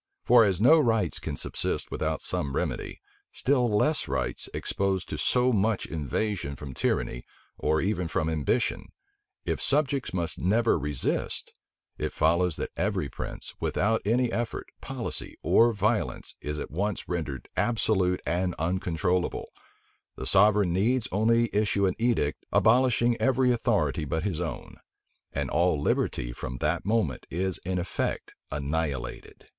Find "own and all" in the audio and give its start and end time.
24.41-25.79